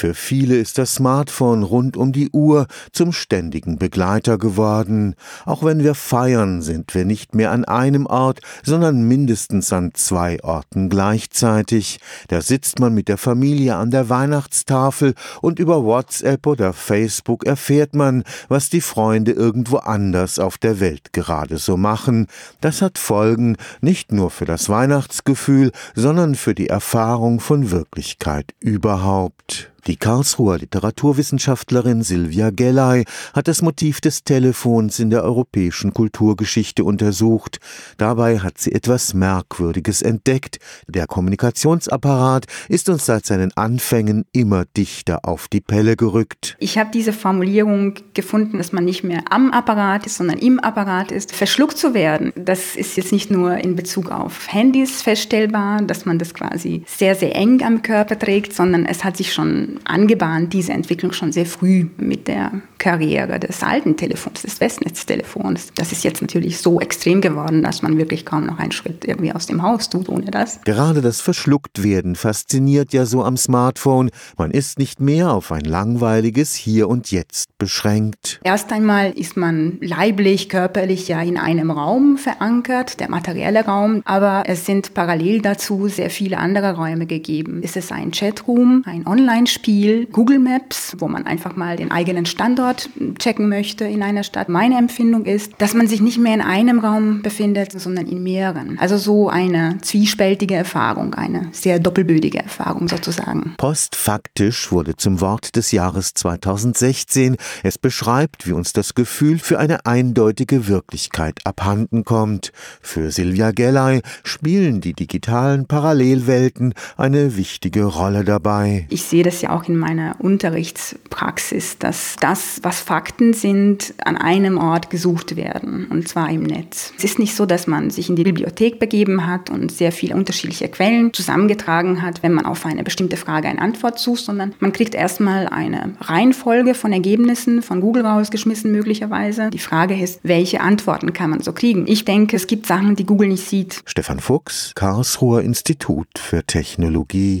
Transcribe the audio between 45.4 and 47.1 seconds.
die Pelle gerückt. Ich habe